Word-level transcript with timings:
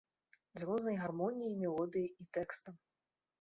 З 0.61 0.67
рознай 0.69 0.97
гармоніяй, 1.01 1.53
мелодыяй 1.61 2.09
і 2.25 2.29
тэкстам. 2.39 2.75